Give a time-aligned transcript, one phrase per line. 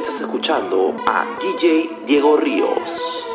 [0.00, 3.26] Estás escuchando a DJ Diego Ríos.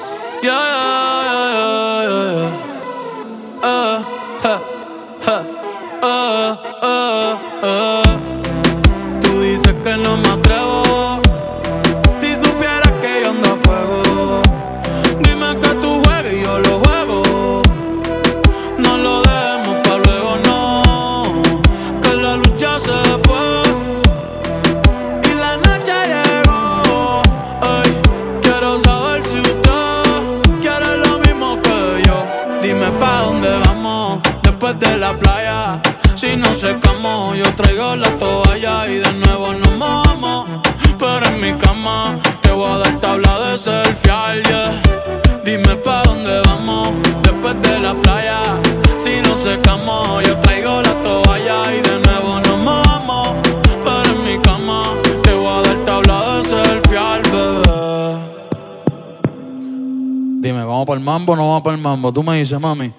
[60.85, 62.13] vamos para el mambo, no vamos para el mambo.
[62.13, 62.91] Tú me dices, mami,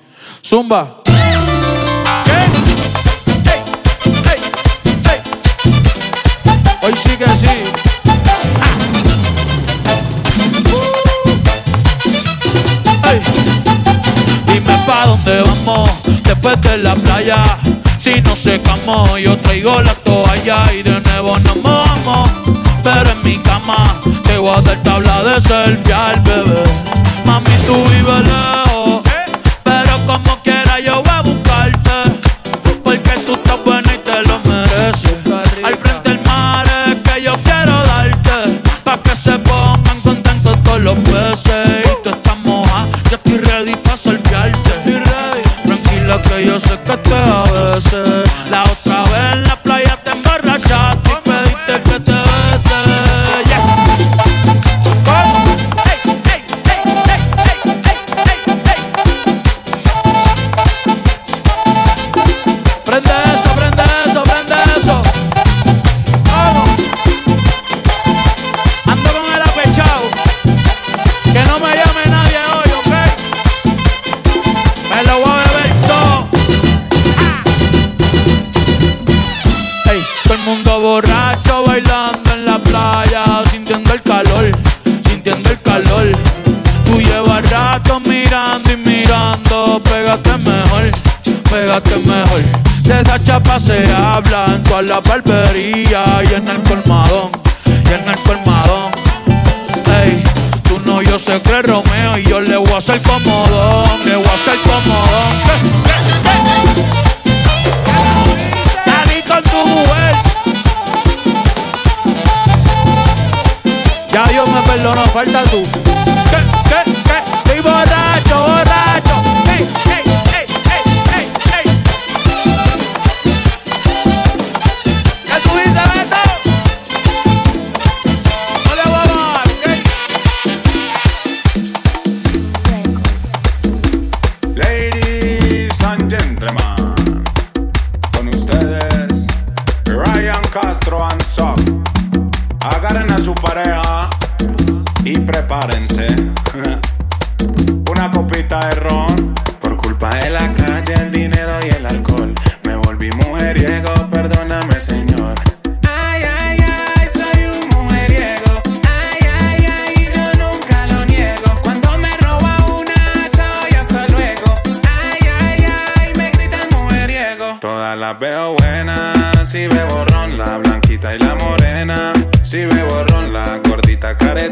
[0.45, 1.03] zumba.
[6.83, 7.47] Hoy sí que sí.
[14.53, 15.91] Dime pa' dónde vamos
[16.23, 17.59] después de la playa.
[17.98, 22.31] Si no secamos, yo traigo la toalla y de nuevo nos vamos.
[22.83, 26.95] Pero en mi cama te voy a dar tabla de selfie al bebé.
[27.37, 29.03] Mami, tú vives lejos,
[29.62, 31.91] pero como quiera yo voy a buscarte.
[32.83, 35.19] Porque tú estás buena y te lo mereces.
[35.62, 38.62] Al frente del mar es que yo quiero darte.
[38.84, 41.84] Pa' que se pongan contentos todos los peces.
[41.84, 44.71] Y tú estás moja, yo estoy ready pa' solfiarte.
[45.67, 46.97] Tranquila que yo sé que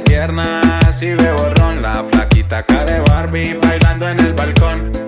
[0.04, 1.82] piernas y ve borrón.
[1.82, 5.03] La flaquita care Barbie bailando en el balcón.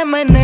[0.00, 0.37] Como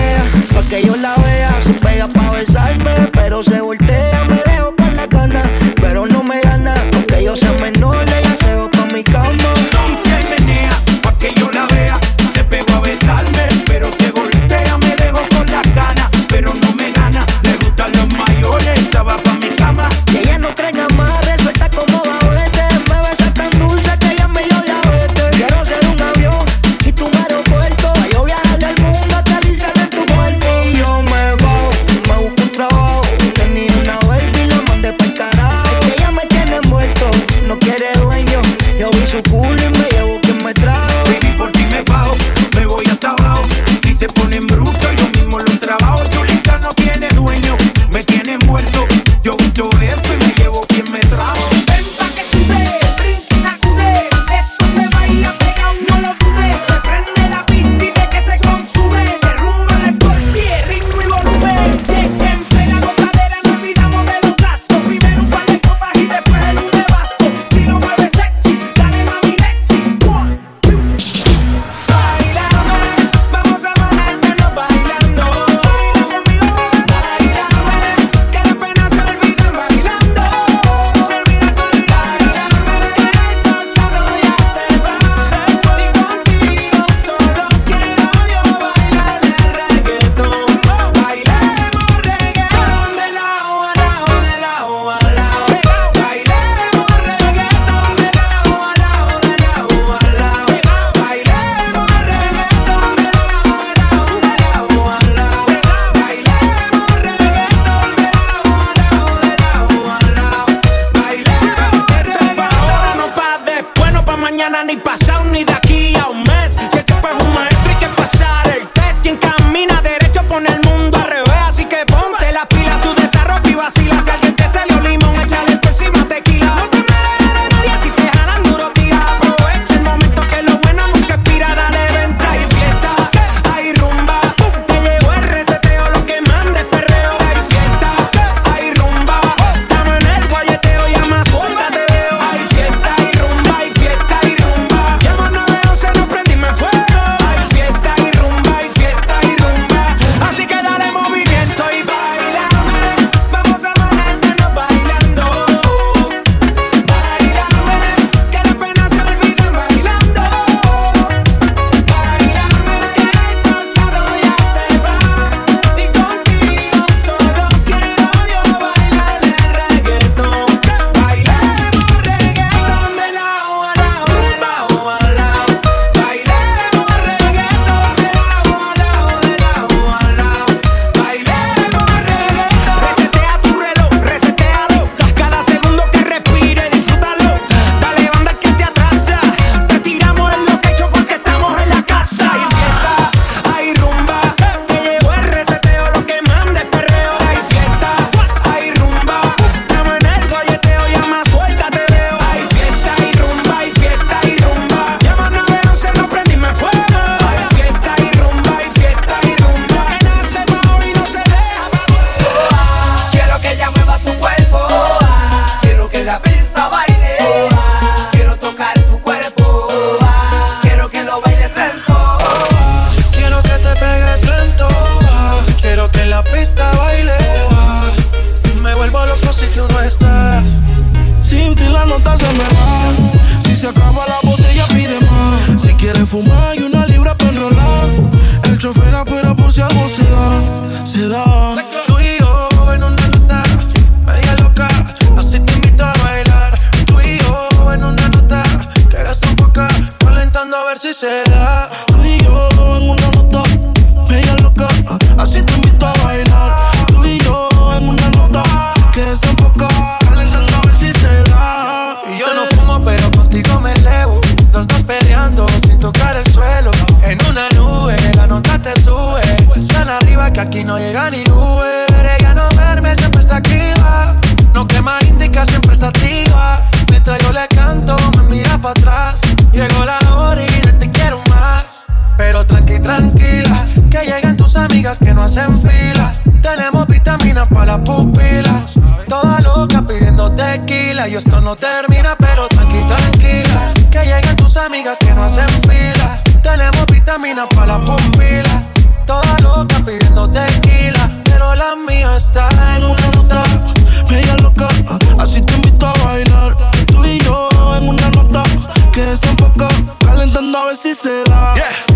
[310.84, 311.55] si se da.
[311.55, 311.94] Al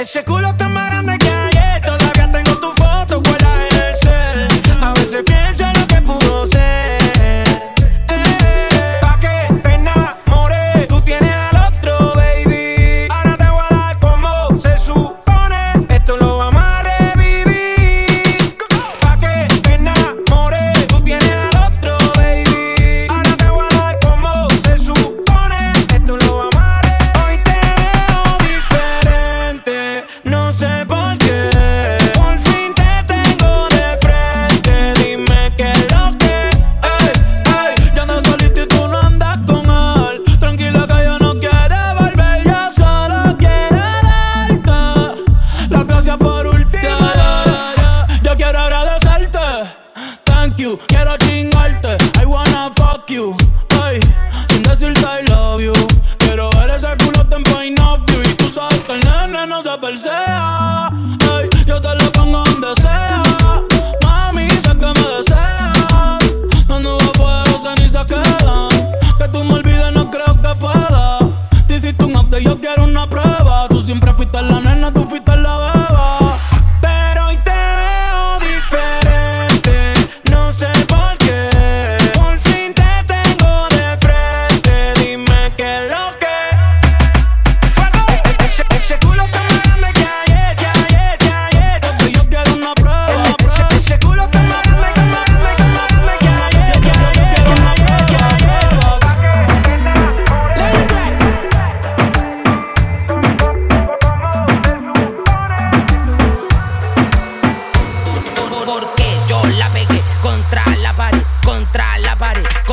[0.00, 0.99] ese culo está más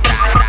[0.00, 0.48] tra, tra,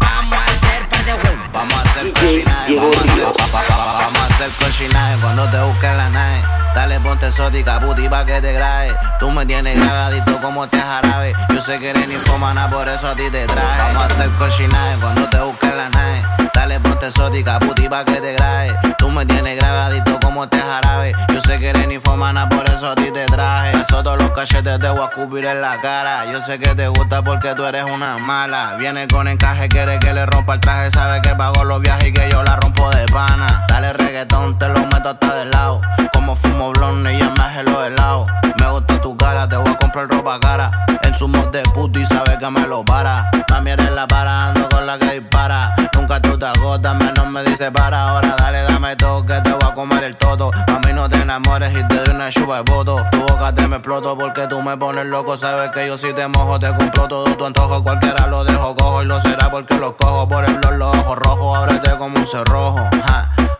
[0.00, 5.46] Vamos a hacer par de huevos, vamos a hacer cochinaje, vamos a hacer cochinaje cuando
[5.46, 6.42] te busques la nave.
[6.74, 8.96] Dale ponte exótica, puti pa' que te grabe.
[9.20, 11.34] Tú me tienes grabadito como este jarabe.
[11.50, 13.78] Yo sé que eres ninfomana, por eso a ti te traje.
[13.78, 16.43] Vamos a hacer cochinaje cuando te busques la nave.
[16.74, 18.76] Dale ponte exótica, puti pa' que te grabe.
[18.98, 21.12] Tú me tienes grabadito como te jarabe.
[21.32, 23.80] Yo sé que eres infomana, por eso a ti te traje.
[23.80, 26.24] Eso todos los cachetes te voy a cubrir en la cara.
[26.32, 28.74] Yo sé que te gusta porque tú eres una mala.
[28.76, 30.90] Viene con encaje, quiere que le rompa el traje.
[30.90, 33.66] Sabe que pago los viajes y que yo la rompo de pana.
[33.68, 35.80] Dale reggaetón, te lo meto hasta del lado.
[36.24, 38.26] Como fumo blonde y ya me lo helado.
[38.58, 40.70] Me gusta tu cara, te voy a comprar ropa cara.
[41.02, 43.30] En su mod de puto y sabe que me lo para.
[43.46, 45.76] También eres la para, ando con la que dispara.
[45.92, 48.08] Nunca tú te agotas, menos me dice para.
[48.08, 50.50] Ahora dale, dame todo, que te voy a comer el todo.
[50.66, 53.04] A mí no te enamores y te doy una chupa de voto.
[53.10, 55.36] Tu boca te me exploto porque tú me pones loco.
[55.36, 57.82] Sabes que yo si te mojo, te compro todo tu antojo.
[57.82, 60.26] Cualquiera lo dejo cojo y lo será porque lo cojo.
[60.26, 62.88] Por el blog, los ojos rojos, ábrete como un cerrojo.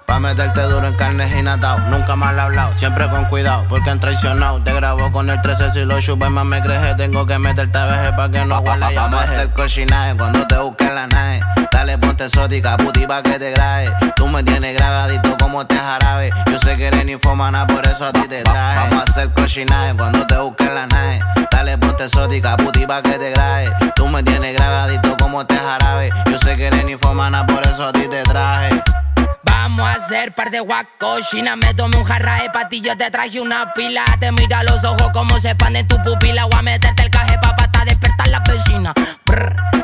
[0.07, 1.79] Pa' meterte duro en carnes y natao.
[1.89, 4.61] Nunca mal hablado, siempre con cuidado, porque han traicionado.
[4.63, 6.95] Te grabo con el 13 si lo chupes más me creje.
[6.97, 10.59] Tengo que meterte a veje pa' que no huele Vamos a hacer cochinaje cuando te
[10.59, 11.41] busque la nave.
[11.73, 13.93] Dale, ponte exótica, puti pa' que te grabe.
[14.15, 16.31] Tú me tienes grabadito como te jarabe.
[16.51, 18.91] Yo sé que eres infomana, por eso a ti te traje.
[18.91, 21.21] Vamos a hacer cochinaje cuando te busque la nave.
[21.51, 23.73] Dale, ponte exótica, puti pa' que te grabe.
[23.97, 26.11] Tú me tienes grabadito como te jarabe.
[26.31, 28.83] Yo sé que eres infomana, por eso a ti te traje.
[29.57, 31.55] Vamos a hacer par de guacochina.
[31.55, 34.05] Me tomé un jarra de patillo, te traje una pila.
[34.19, 36.45] Te mira los ojos como se expanden tu pupila.
[36.47, 38.93] Voy a meterte el caje pa' hasta despertar la vecina.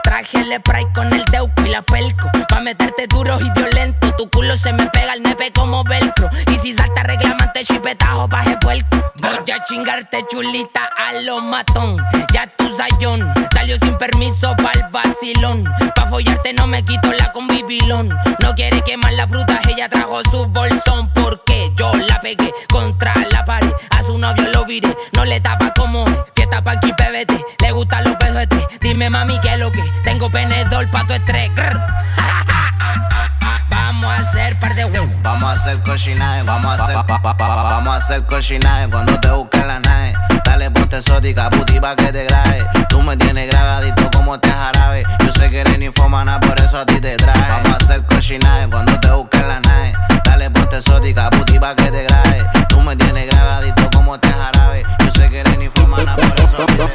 [0.03, 2.29] traje el spray con el teuco y la pelco.
[2.49, 4.13] Pa' meterte duro y violento.
[4.17, 6.29] Tu culo se me pega al nepe como velcro.
[6.53, 8.40] Y si salta reclamante, chipetajo pa'.
[9.69, 11.97] Chingarte chulita a lo matón.
[12.33, 15.65] Ya tu sayón salió sin permiso pa'l vacilón.
[15.95, 18.09] Pa' follarte no me quito la convivilón.
[18.41, 23.45] No quiere quemar la fruta ella trajo su bolsón porque yo la pegué contra la
[23.45, 23.73] pared.
[23.91, 27.63] A su novio lo viré, no le tapa como fiesta pa' aquí PBT.
[27.63, 31.51] Le gustan los pedotes, dime mami que lo que tengo penedor pa' tu estrés.
[36.45, 36.97] Vamos a hacer
[37.39, 40.15] Vamos a hacer cochinaje cuando te busque la nave.
[40.45, 42.67] Dale ponte exótica, puti pa' que te grabe.
[42.89, 45.05] Tú me tienes grabadito como te jarabe.
[45.25, 47.51] Yo sé que eres infomana, por eso a ti te traje.
[47.51, 49.93] Vamos a hacer cochinaje cuando te busque la nave.
[50.25, 52.47] Dale ponte exótica, puti pa' que te grabe.
[52.69, 54.85] Tú me tienes grabadito como te jarabe.
[55.05, 56.91] Yo sé que eres infomana, por eso a ti te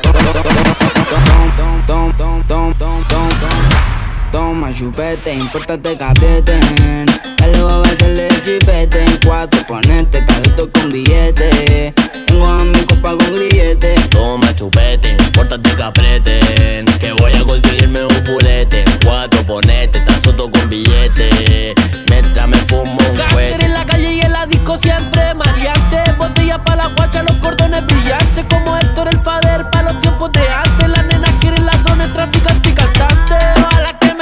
[4.36, 7.06] Toma chupete, importante que aprieten.
[7.38, 11.93] Dale va a meterle chipete en cuatro, ponerte talento con billete.
[12.28, 13.95] Tengo a mi copa con grillete.
[14.10, 16.86] Toma chupete, importante que aprieten.
[17.00, 18.84] Que voy a conseguirme un fulete.
[19.06, 21.74] Cuatro, ponete, tan soto con billete.
[22.10, 23.63] Mientras me fumo un fuete.
[23.63, 26.12] en la calle y en la disco siempre maleante.
[26.17, 28.45] Botella pa' la guacha, los cordones brillantes.
[28.50, 30.94] Como Héctor el Fader pa' los tiempos de antes.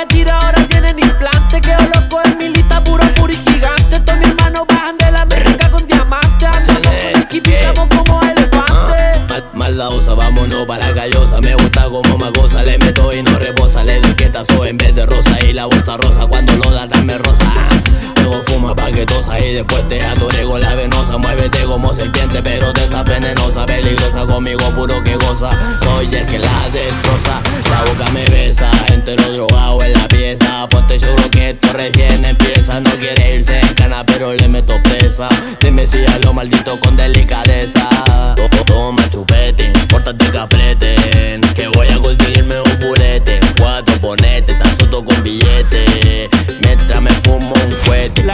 [0.04, 1.62] Me tira ahora tienen implante.
[1.62, 4.00] Que loco en mi lista, puro puri gigante.
[4.00, 6.50] Todos mis hermanos bajan de la América con diamantes.
[6.50, 9.44] Ando con como elefante.
[9.54, 11.40] Maldadosa, vámonos para callosa.
[11.42, 13.84] Me gusta como me goza, le meto y no reposa.
[13.84, 17.18] Le doy quietazo en vez de rosa y la bolsa rosa cuando lo da dame
[17.18, 17.73] rosa.
[19.40, 21.18] Y después te atore con la venosa.
[21.18, 23.66] Muévete como serpiente, pero te está venenosa.
[23.66, 25.52] Peligrosa conmigo, puro que goza.
[25.82, 27.42] Soy el que la destroza.
[27.70, 30.68] La boca me besa, entero drogado en la pieza.
[30.70, 32.80] Ponte seguro que esto recién empieza.
[32.80, 35.30] No quiere irse en cana, pero le meto presa.
[35.60, 37.90] Dime si a lo maldito con delicadeza.
[38.66, 41.42] Toma chupete, pórtate que apreten.
[41.54, 42.63] Que voy a conseguirme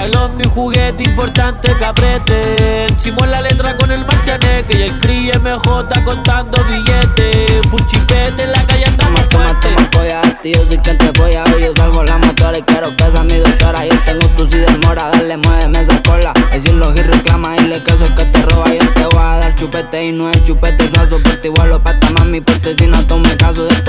[0.09, 2.99] La glock mi juguete, importante que apreten.
[2.99, 4.77] Simón la letra con el marcianeque.
[4.77, 7.67] Y el críe MJ contando billetes.
[7.69, 9.67] Full chipete en la calle andamos fuerte.
[9.67, 11.59] Toma, toma, tío, soy quien te voy a ver.
[11.59, 13.85] Yo salgo la motora y quiero que sea mi doctora.
[13.85, 16.33] Yo tengo tu si demora, dale, muéveme esa cola.
[16.51, 18.73] Decirlo y reclama y le queso que te roba.
[18.73, 20.87] Yo te voy a dar chupete y no es chupete.
[20.87, 22.41] Suazo por ti, igual lo pata mami.
[22.41, 23.88] Porque si no tome caso de poder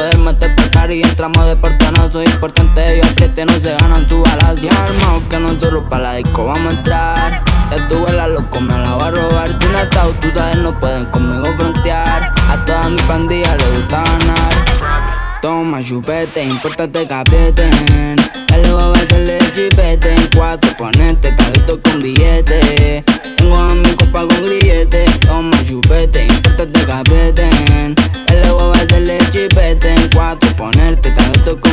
[0.92, 2.22] y entramos de portanazo.
[2.22, 4.60] Importante, yo apriete, no se ganan tu balas.
[4.60, 7.44] Ya armado que nosotros para la disco vamos a entrar.
[7.70, 9.48] Ya tu la loco, me la va a robar.
[9.48, 12.32] Si no estás, tú sabes, no pueden conmigo frontear.
[12.48, 15.40] A toda mi pandilla le gusta ganar.
[15.42, 18.16] Toma chupete, importante que aprieten.
[18.74, 23.04] Va a meterle chipete en cuatro, ponerte talento con billete.
[23.36, 25.04] Tengo a mi copa con grillete.
[25.26, 27.99] Toma chupete, importante que aprieten.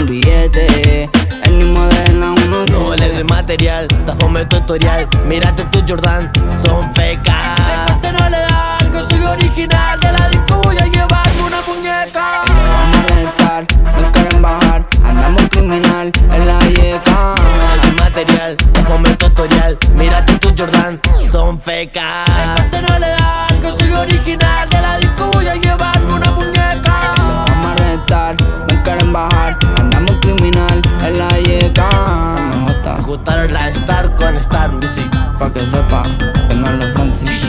[0.07, 1.09] billete.
[1.43, 5.07] El mismo de la uno No vale de material, tafome tu historial.
[5.25, 7.59] Mírate tu Jordan, son fecas.
[7.89, 9.99] Este no le da algo, soy original.
[9.99, 12.43] De la disco voy a llevarme una muñeca.
[12.47, 13.65] Vamos a estar,
[14.01, 14.85] no quieren bajar.
[15.03, 17.35] Andamos criminal en la yeca.
[17.37, 19.77] No de material, tafome tu historial.
[19.93, 22.27] Mírate tu Jordan, son fecas.
[22.57, 24.76] Este no le da algo, soy original.
[31.09, 31.89] La yeca.
[32.65, 35.09] Me Ajustaron la Star con Star Music.
[35.37, 36.03] Pa' que sepa
[36.49, 37.47] que no lo Francis.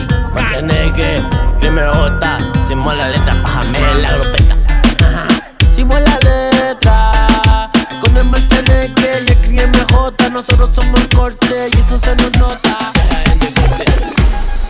[0.95, 1.23] Que
[1.59, 4.55] primero J, sin la letra, bájame la grupeta.
[5.71, 7.11] Hicimos la letra
[8.01, 10.29] con el Marteneque y el MJ.
[10.31, 12.91] Nosotros somos el corte y eso se nos nota.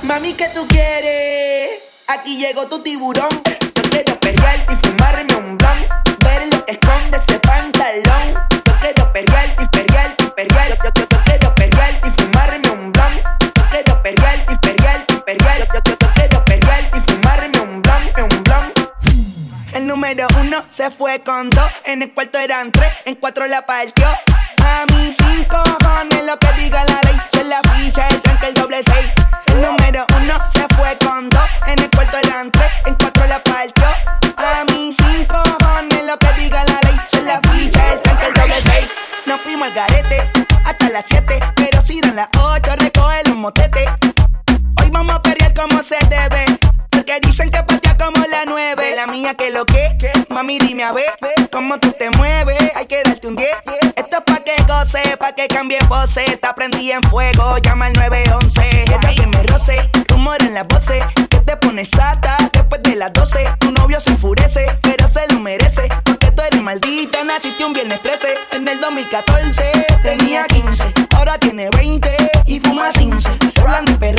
[0.04, 1.82] Mami, ¿qué tú quieres?
[2.08, 3.30] Aquí llegó tu tiburón.
[20.70, 21.72] Se fue con dos.
[21.86, 24.08] En el cuarto eran tres, en cuatro la partió.
[24.08, 27.20] A mí cinco cojones lo que diga la ley.
[27.32, 29.08] Se la ficha, el tranque, el doble seis.
[29.48, 31.50] El número uno se fue con dos.
[31.68, 33.88] En el cuarto eran tres, en cuatro la partió.
[34.38, 37.00] A mí cinco cojones lo que diga la ley.
[37.08, 38.88] Se la ficha, el tranque, el doble seis.
[39.26, 40.32] Nos fuimos al garete
[40.66, 41.40] hasta las siete.
[41.56, 43.90] Pero si dan las ocho, recoge los motetes.
[49.20, 49.98] Mía que lo que,
[50.30, 51.14] mami dime a ver
[51.52, 52.72] cómo tú te mueves.
[52.76, 53.50] Hay que darte un 10.
[53.96, 56.24] Esto es pa' que goce, pa' que cambie pose.
[56.24, 58.84] Te prendí en fuego, llama al 911.
[58.84, 59.78] Ella que me roce,
[60.08, 61.04] rumor en las voces.
[61.30, 63.44] Que te pones sata después de las 12.
[63.60, 65.90] Tu novio se enfurece, pero se lo merece.
[66.06, 68.36] Porque tú eres maldita, naciste un viernes 13.
[68.54, 72.10] En el 2014 tenía 15, ahora tiene 20
[72.46, 73.30] y fuma 15.
[73.50, 74.19] Se hablan de perreo,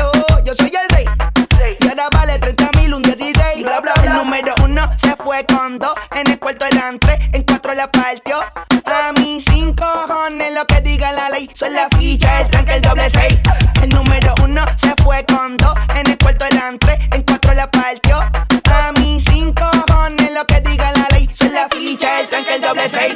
[4.97, 5.93] se fue con dos.
[6.11, 6.99] En el cuarto eran
[7.33, 8.39] en cuatro la partió.
[8.85, 11.49] A mí cinco cojones lo que diga la ley.
[11.53, 13.39] Son la ficha, el tranque, el doble seis.
[13.81, 15.73] El número uno se fue con dos.
[15.95, 16.77] En el cuarto eran
[17.13, 18.17] en cuatro la partió.
[18.73, 21.29] A mí cinco cojones lo que diga la ley.
[21.33, 23.15] Son la ficha, el tranque, el doble seis.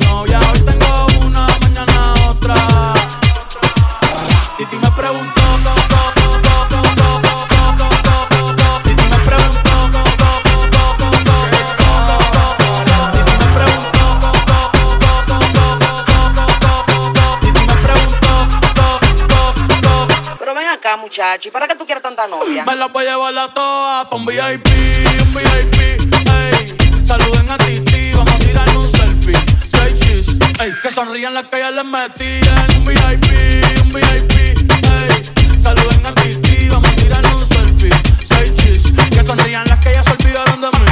[21.19, 22.63] Hachi, ¿para qué tú quieres tanta novia?
[22.63, 24.67] Me la voy a llevar la toa pa' un VIP,
[25.21, 25.77] un VIP,
[26.29, 27.05] ey.
[27.05, 29.37] Saluden a Titi, vamos a tirar un selfie.
[29.73, 30.27] Seis chis,
[30.61, 30.71] ey.
[30.81, 32.71] Que sonrían las que ya les metían.
[32.77, 33.25] Un VIP,
[33.83, 35.61] un VIP, ey.
[35.61, 37.91] Saluden a Titi, vamos a tirar un selfie.
[38.25, 40.85] Seis chis, que sonrían las que ya se olvidaron de mí.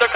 [0.00, 0.07] Yo,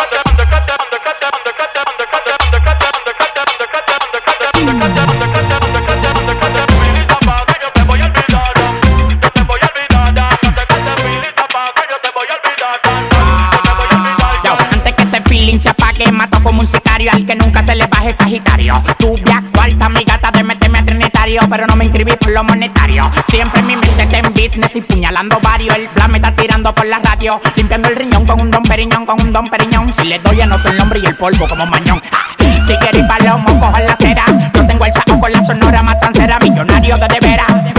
[18.63, 18.83] baje Sagitario.
[18.99, 19.17] Tu
[19.53, 23.11] cuarta, mi gata de meterme a trinitario, pero no me inscribí por lo monetario.
[23.27, 25.77] Siempre mi mente está en business y puñalando varios.
[25.77, 29.07] El plan me está tirando por la radio, limpiando el riñón con un don periñón,
[29.07, 29.93] con un don periñón.
[29.93, 32.01] Si le doy, anoto el nombre y el polvo como mañón.
[32.13, 32.35] Ah,
[32.67, 34.25] Tigre y palomo, cojan la cera.
[34.55, 37.72] Yo tengo el saco con la sonora matancera, millonario de de veras.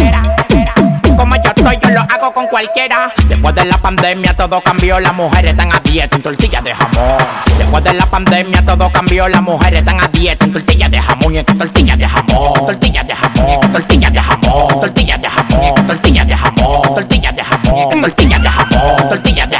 [1.81, 3.11] Yo lo hago con cualquiera.
[3.27, 7.17] Después de la pandemia todo cambió, las mujeres están a dieta en tortillas de jamón.
[7.57, 11.33] Después de la pandemia todo cambió, las mujeres están a dieta en tortillas de jamón
[11.33, 12.65] y en tortillas de jamón.
[12.65, 17.89] Tortillas de jamón, tortillas de jamón, tortillas de jamón, tortillas de jamón, tortillas de jamón,
[17.89, 19.57] tortillas de jamón, tortillas de jamón, tortillas de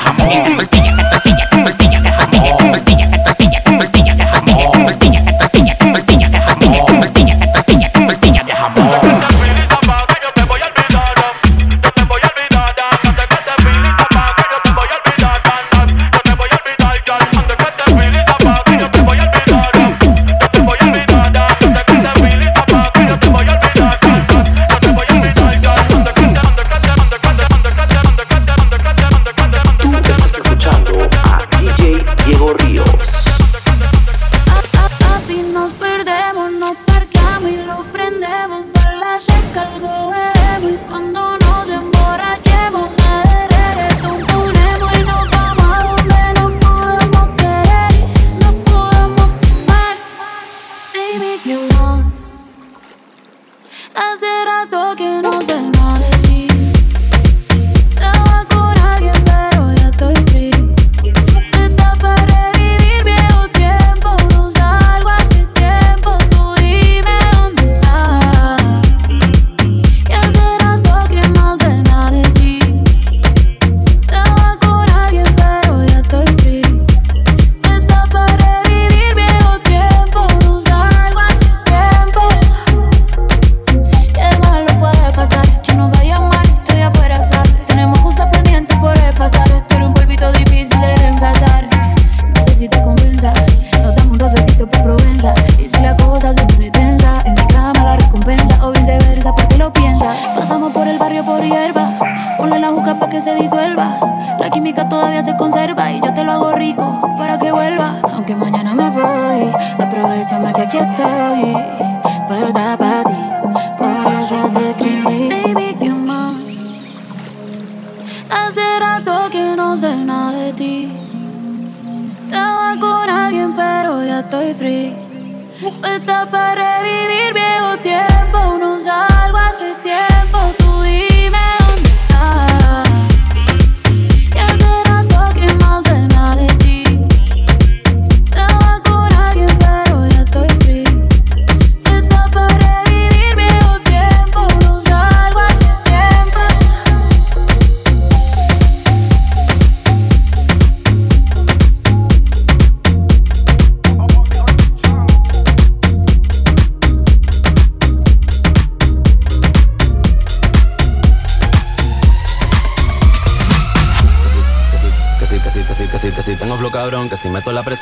[0.58, 0.83] tortillas,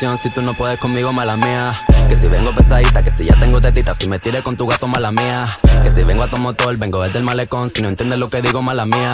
[0.02, 1.80] si tú no puedes conmigo, mala mía.
[2.10, 4.88] Que si vengo pesadita, que si ya tengo tetita, si me tires con tu gato,
[4.88, 5.60] mala mía.
[5.84, 8.42] Que si vengo a tu motor, vengo desde el malecón, si no entiendes lo que
[8.42, 9.14] digo, mala mía.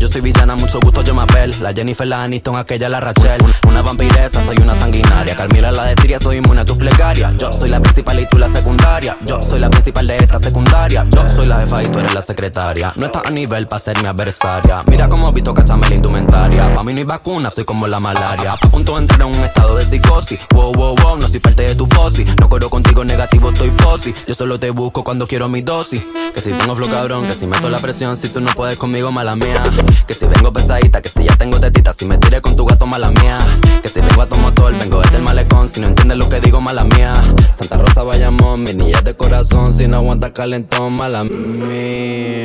[0.00, 1.54] Yo soy villana, mucho gusto yo me apel.
[1.60, 3.38] La Jennifer, la Aniston, aquella la Rachel.
[3.68, 5.36] Una vampiresa, soy una sanguinaria.
[5.36, 7.34] Carmila, la de soy inmune a tus plegarias.
[7.36, 9.18] Yo soy la principal y tú la secundaria.
[9.26, 11.06] Yo soy la principal de esta secundaria.
[11.10, 12.92] Yo soy la jefa y tú eres la secretaria.
[12.96, 14.82] No estás a nivel para ser mi adversaria.
[14.86, 16.74] Mira cómo visto cachame la indumentaria.
[16.74, 18.54] Pa' mí no hay vacuna, soy como la malaria.
[18.54, 20.38] A punto de entrar en un estado de psicosis.
[20.54, 22.24] Wow, wow, wow, no soy parte de tu fosi.
[22.40, 24.14] No corro contigo negativo, estoy fosi.
[24.26, 26.02] Yo solo te busco cuando quiero mi dosis.
[26.34, 29.12] Que si pongo flow cabrón, que si meto la presión, si tú no puedes conmigo,
[29.12, 29.62] mala mía.
[30.06, 32.86] Que si vengo pesadita, que si ya tengo tetita, si me tiré con tu gato,
[32.86, 33.38] mala mía.
[33.82, 36.40] Que si vengo a tu motor, vengo desde el malecón, si no entiendes lo que
[36.40, 37.14] digo, mala mía.
[37.52, 42.40] Santa Rosa, Bayamón, mi niña de corazón, si no aguanta calentón, mala mía.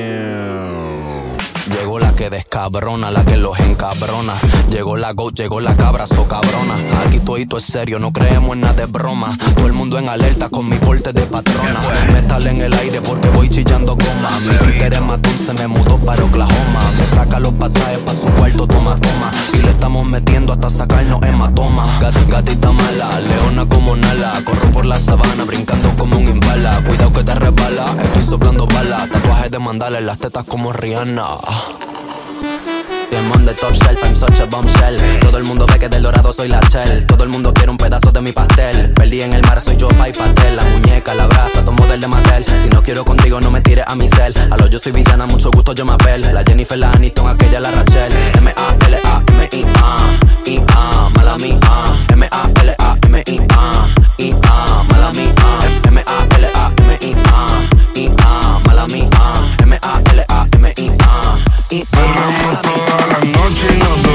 [2.25, 4.33] Que descabrona, la que los encabrona.
[4.71, 6.73] Llegó la go, llegó la cabra, so cabrona.
[7.05, 9.37] Aquí todo es serio, no creemos en nada de broma.
[9.55, 11.81] Todo el mundo en alerta con mi porte de patrona.
[12.11, 14.31] Metal en el aire porque voy chillando goma.
[14.39, 16.79] Mi es matón, se me mudó para Oklahoma.
[16.97, 19.29] Me saca los pasajes pa' su cuarto, toma, toma.
[19.53, 21.99] Y le estamos metiendo hasta sacarnos hematoma.
[21.99, 24.41] Gat, gatita mala, leona como Nala.
[24.43, 26.81] Corro por la sabana, brincando como un imbala.
[26.87, 29.11] Cuidado que te resbala, estoy soplando balas.
[29.11, 31.27] Tatuajes de mandala las tetas como Rihanna.
[33.11, 34.97] I'm on the top shelf, I'm such bombshell.
[35.21, 37.05] Todo el mundo ve que del dorado soy la shell.
[37.05, 38.93] Todo el mundo quiere un pedazo de mi pastel.
[38.93, 40.55] Perdí en el mar, soy yo, pa' y pastel.
[40.55, 42.45] La muñeca, la brasa, tomo del de Mattel.
[42.63, 44.33] Si no quiero contigo, no me tires a mi cel.
[44.49, 46.21] A lo yo soy villana, mucho gusto yo me apel.
[46.33, 48.11] La Jennifer, la Aniston, aquella la Rachel.
[48.37, 49.97] M-A-L-A-M-I-A.
[50.45, 51.59] I-A, mala mía.
[52.09, 53.87] M-A-L-A-M-I-A.
[54.17, 55.44] I-A, mala mía.
[61.75, 61.85] M-A-L-A-M-I-A.
[61.91, 64.14] Perreamos toda la noche y nos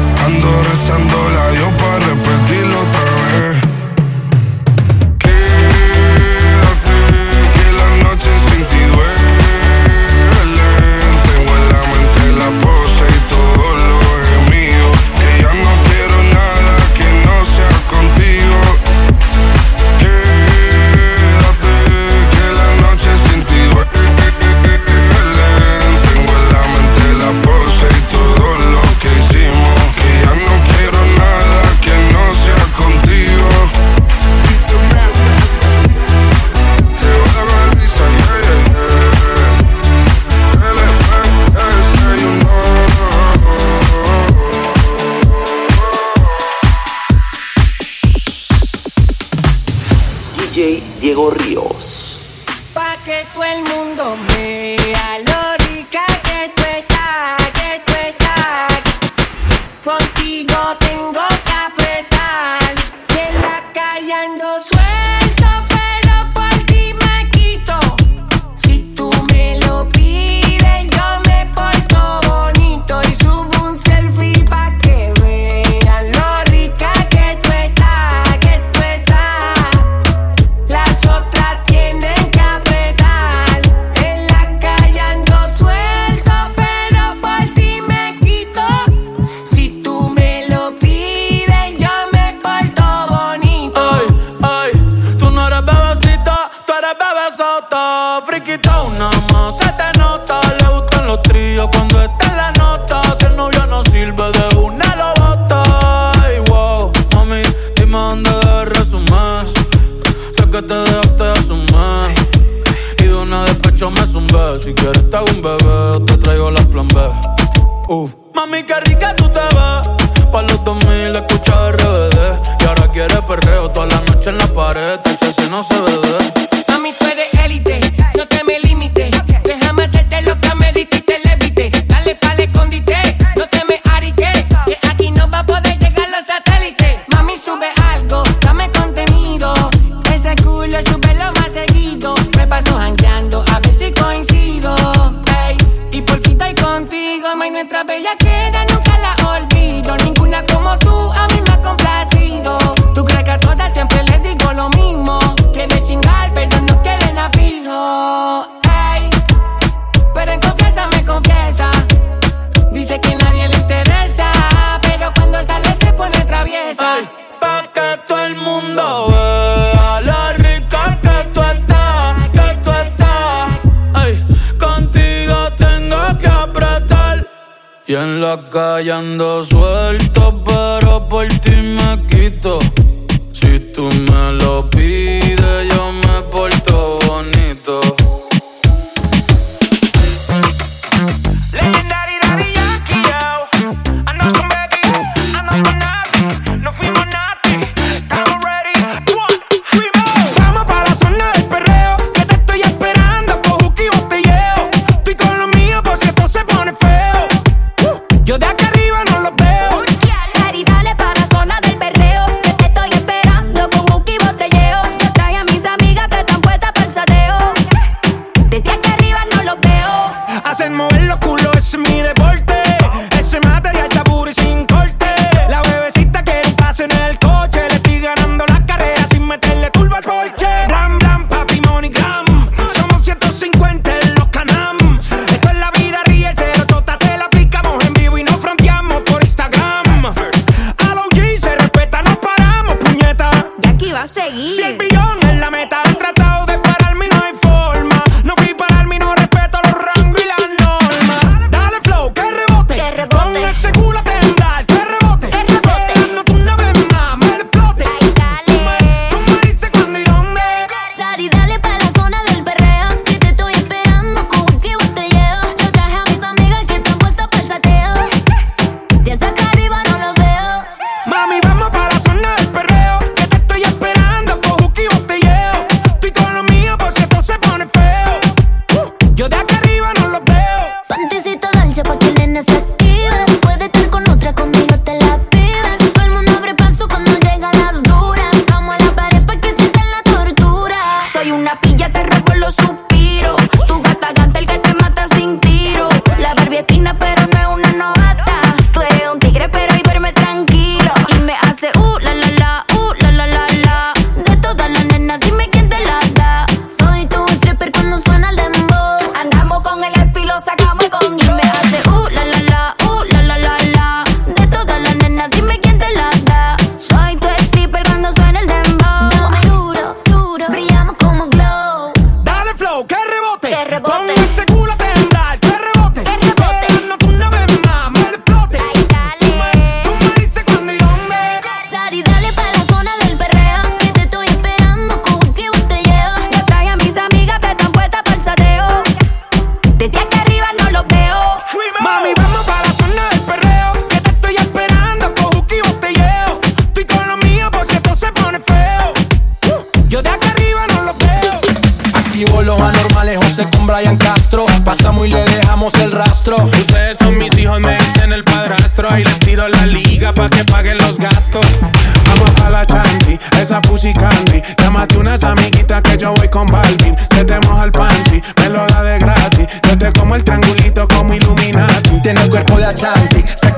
[0.31, 2.50] Ando rezando la Dios para repetirlo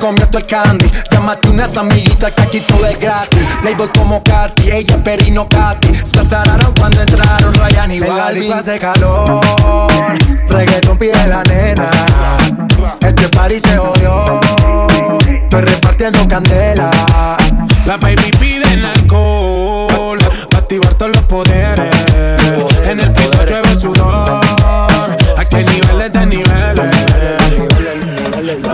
[0.04, 0.90] comió todo el candy.
[1.10, 3.42] Llámate unas amiguitas que aquí todo gratis.
[3.62, 5.94] Playboy como Katy, ella Perino Katy.
[5.94, 8.42] Se azararon cuando entraron Ryan y Balvin.
[8.42, 9.40] El hace calor,
[10.48, 11.88] reggaeton pide la nena.
[13.00, 14.40] Este party se jodió,
[15.30, 16.90] estoy repartiendo candela.
[17.86, 20.18] La baby pide el alcohol,
[20.50, 21.94] para activar todos los poderes.
[22.86, 23.10] En el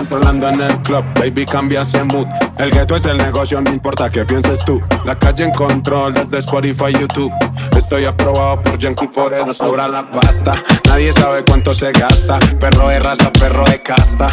[0.01, 2.25] controlando en el club, baby cambia ese mood.
[2.57, 4.81] El gueto es el negocio, no importa qué pienses tú.
[5.05, 7.31] La calle en control desde Spotify, YouTube.
[7.77, 10.53] Estoy aprobado por Yankee, por eso sobra la pasta.
[10.87, 12.39] Nadie sabe cuánto se gasta.
[12.59, 14.27] Perro de raza, perro de casta.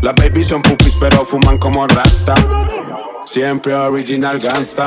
[0.00, 2.34] Las babies son pupis, pero fuman como rasta.
[3.26, 4.86] Siempre original gangsta.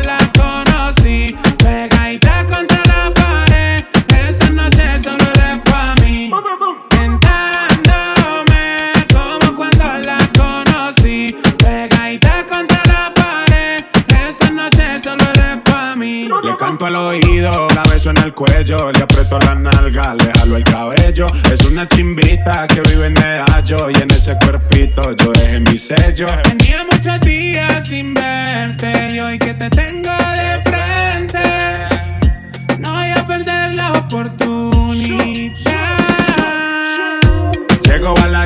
[16.81, 20.63] Canto al oído, la beso en el cuello, le aprieto la nalga, le jalo el
[20.63, 21.27] cabello.
[21.53, 26.25] Es una chimbita que vive en Medallo y en ese cuerpito yo dejé mi sello.
[26.41, 31.39] Tenía muchos días sin verte y hoy que te tengo de frente,
[32.79, 35.61] no voy a perder la oportunidad.
[37.83, 38.45] Llego a la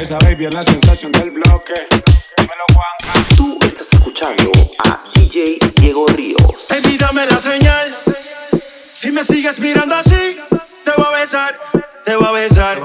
[0.00, 1.74] Esa baby es la sensación del bloque.
[2.38, 3.24] Dímelo Juan.
[3.36, 6.68] Tú estás escuchando a DJ Diego Ríos.
[6.70, 7.94] Baby, dame la señal.
[8.92, 10.40] Si me sigues mirando así,
[10.84, 11.58] te voy a besar,
[12.04, 12.80] te voy a besar.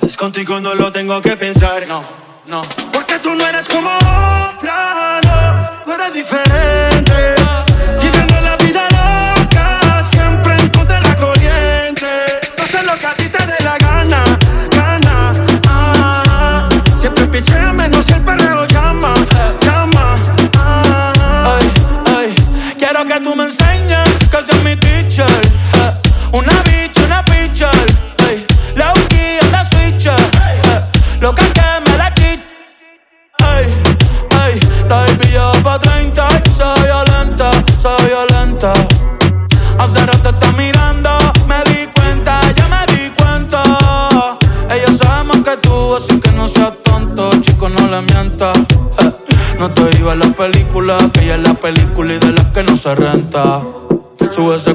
[0.00, 1.86] Si es contigo no lo tengo que pensar.
[1.86, 2.04] No,
[2.46, 2.62] no.
[2.92, 5.84] Porque tú no eres como otra, no.
[5.84, 6.79] Tú eres diferente.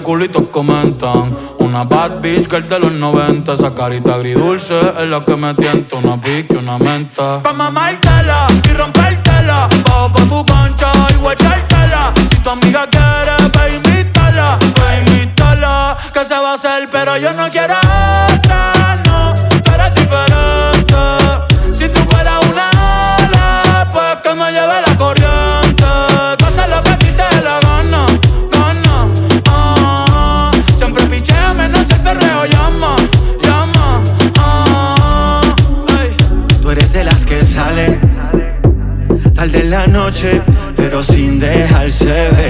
[0.05, 1.35] Sube ese culito, comentan.
[1.57, 3.53] Una bad bitch girl de los 90.
[3.53, 5.95] Esa carita agridulce es la que me tienta.
[5.95, 7.41] Una pique, una menta.
[7.41, 9.67] Pa' mamártela y rompértela.
[9.83, 12.13] Bajo pa' tu concha y guachártela.
[12.29, 14.57] Si tu amiga quiere, ve invítala.
[14.59, 15.97] Ve invítala.
[16.13, 17.84] Que se va a hacer, pero yo no quiero
[40.95, 42.44] pero sin dejarse ver.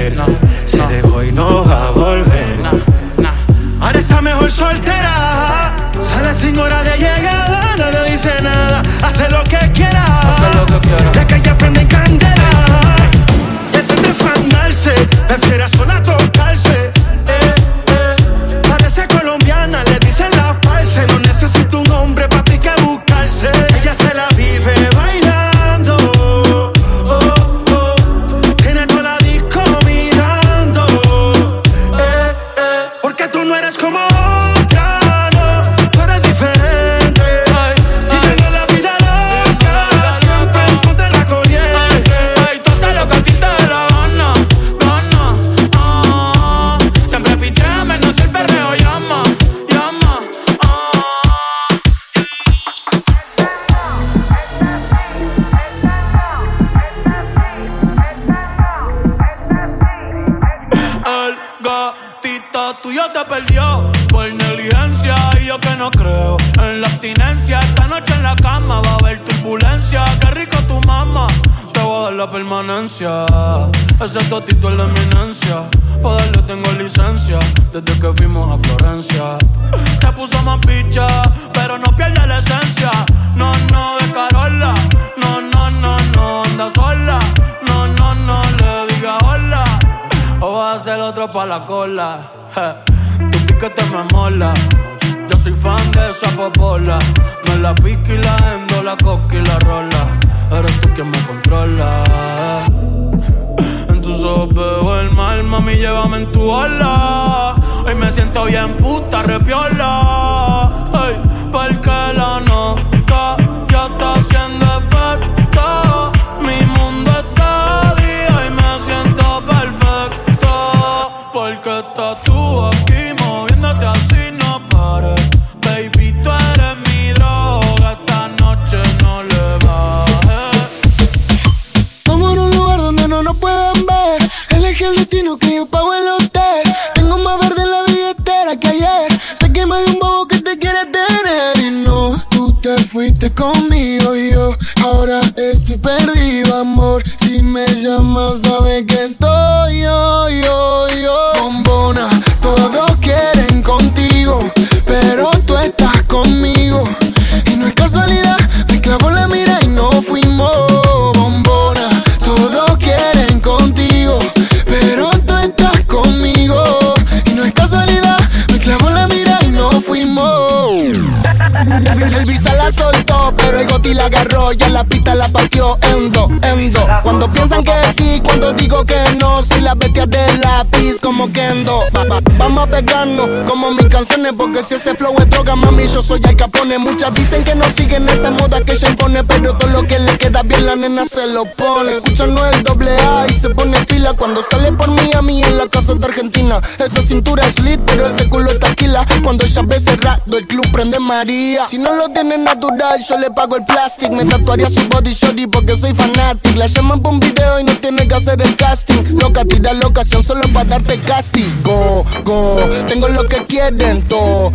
[182.66, 186.36] pa' pegarnos Como mis canciones, porque si ese flow es droga, mami, yo soy el
[186.36, 190.00] capone Muchas dicen que no siguen esa moda que ella impone Pero todo lo que
[190.00, 191.94] le queda bien, la nena se lo pone.
[191.94, 195.44] Escuchan no el doble A y se pone pila Cuando sale por mí a mí
[195.44, 196.60] en la casa de Argentina.
[196.80, 200.66] Esa cintura es lit, pero ese culo es taquila Cuando ella ve se del club
[200.72, 201.68] prende María.
[201.68, 204.12] Si no lo tienes natural, yo le pago el plastic.
[204.12, 206.56] Me tatuaría su body shorty porque soy fanatic.
[206.58, 209.18] La llaman por un video y no tiene que hacer el casting.
[209.20, 212.04] Loca, tira la ocasión solo para darte castigo.
[212.24, 212.58] Go,
[212.88, 214.52] tengo lo que quieren todo.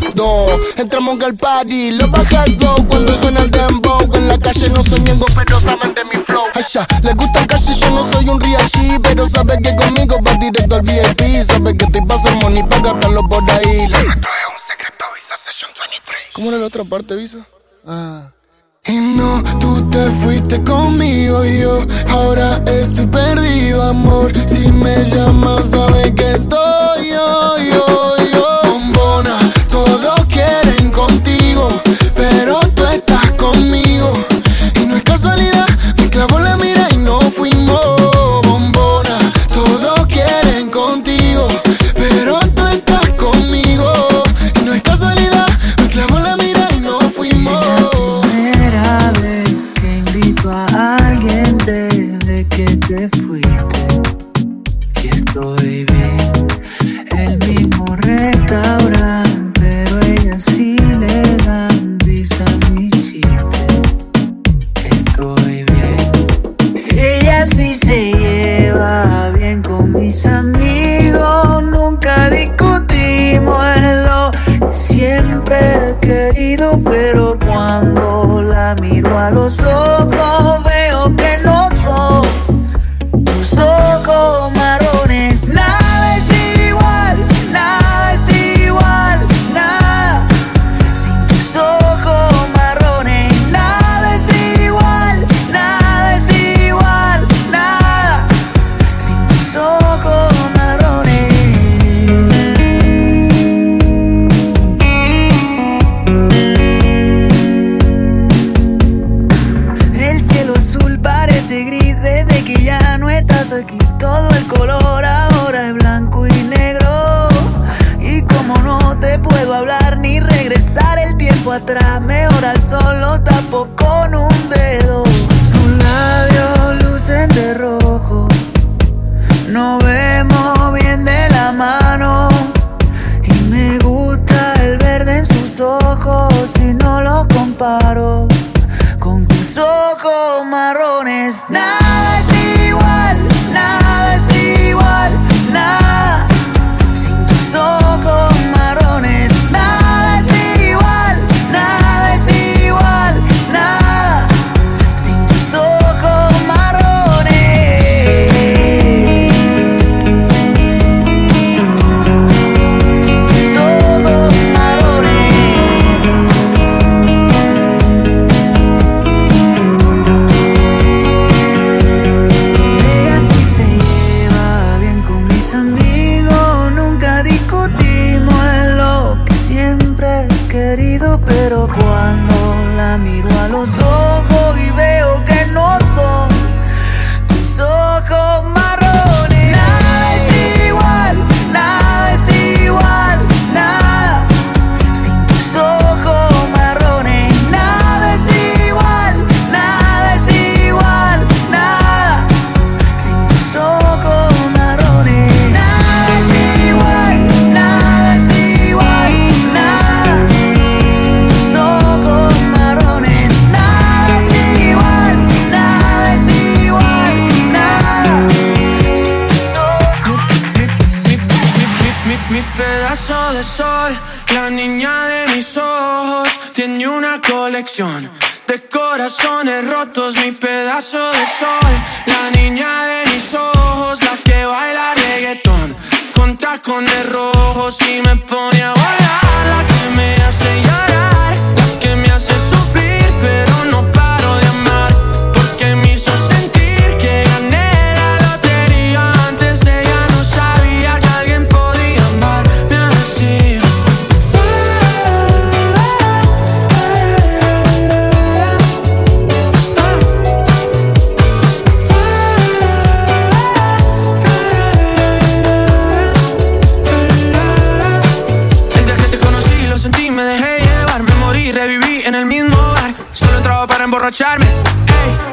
[0.77, 4.01] Entramos al party, lo bajas low cuando suena el dembow.
[4.15, 6.45] En la calle no soy ñengo, pero saben de mi flow.
[6.55, 10.17] Ay, ya, les gusta casi, yo no soy un real shit, pero sabe que conmigo
[10.27, 11.45] va directo al VIP.
[11.47, 13.85] Sabe que te pasa money para gastarlo por ahí.
[13.85, 15.00] Es un secreto.
[16.33, 17.47] ¿Cómo era la otra parte, Visa?
[17.87, 18.31] Ah.
[18.87, 24.33] Y no, tú te fuiste conmigo y yo ahora estoy perdido, amor.
[24.49, 28.10] Si me llamas, sabes que estoy yo, yo.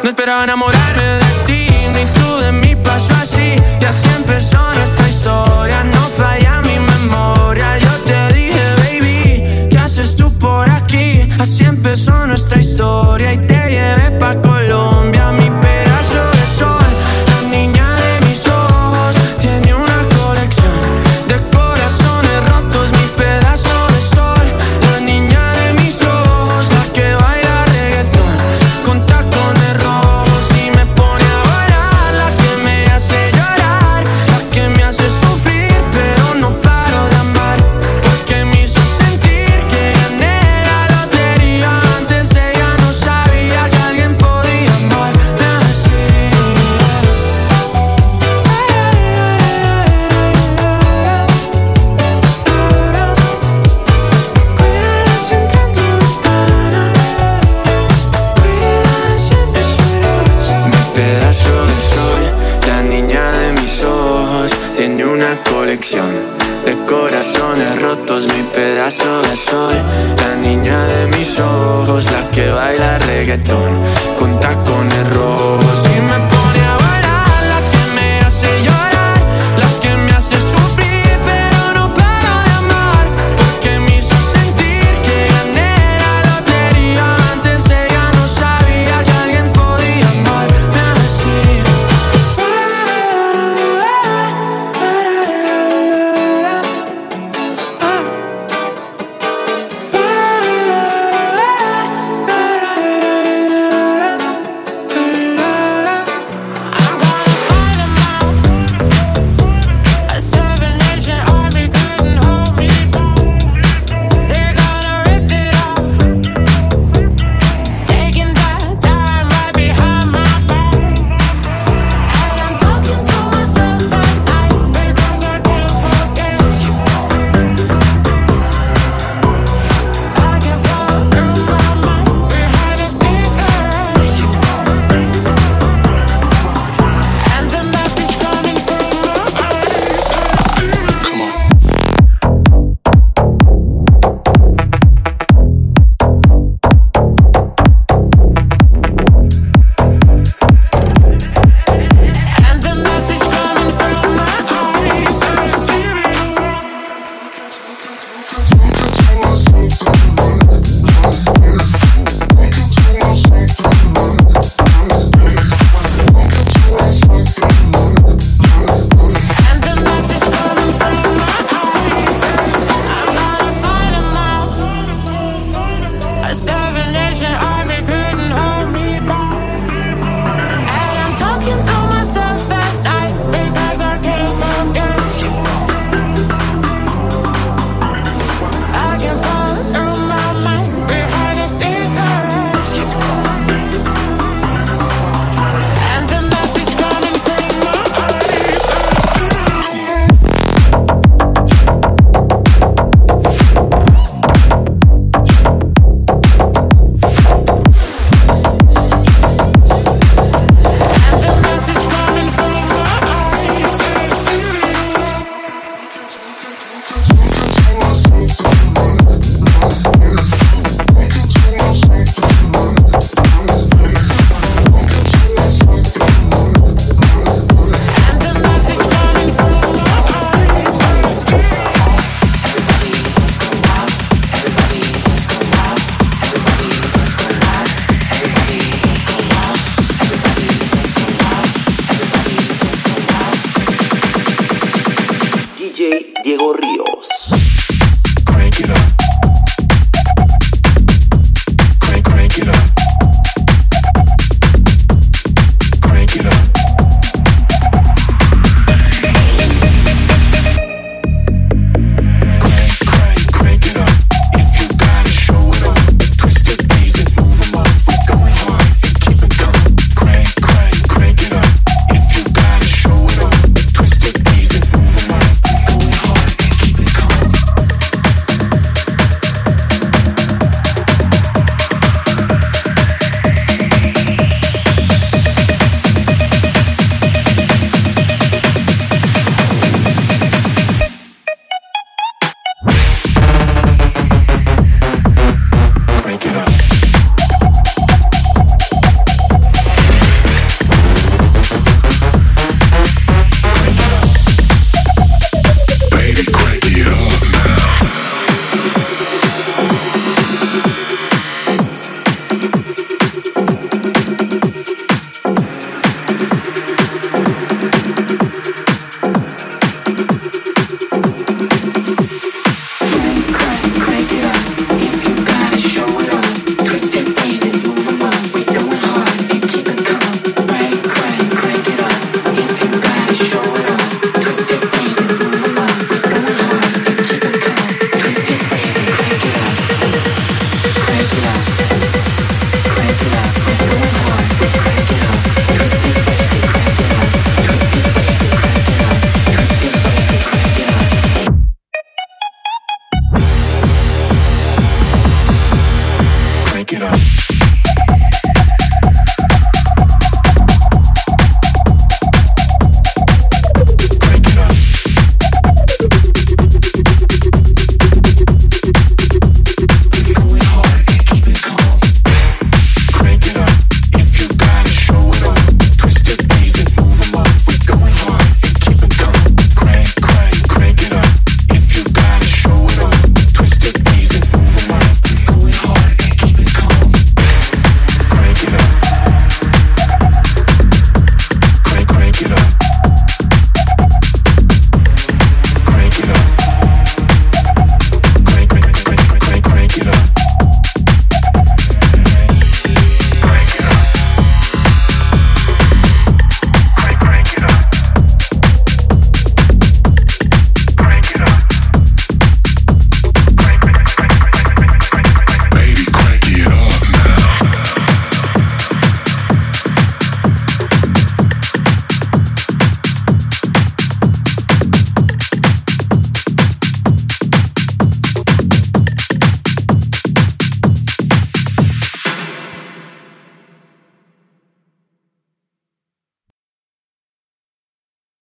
[0.04, 1.67] No esperaba enamorarme de ti,